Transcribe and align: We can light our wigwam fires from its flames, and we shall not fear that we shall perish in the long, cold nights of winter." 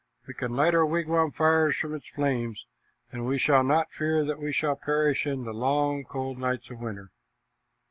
We 0.25 0.33
can 0.33 0.55
light 0.55 0.73
our 0.73 0.83
wigwam 0.83 1.29
fires 1.29 1.77
from 1.77 1.93
its 1.93 2.07
flames, 2.09 2.65
and 3.11 3.27
we 3.27 3.37
shall 3.37 3.63
not 3.63 3.91
fear 3.91 4.25
that 4.25 4.39
we 4.39 4.51
shall 4.51 4.75
perish 4.75 5.27
in 5.27 5.43
the 5.43 5.53
long, 5.53 6.05
cold 6.05 6.39
nights 6.39 6.71
of 6.71 6.79
winter." 6.79 7.11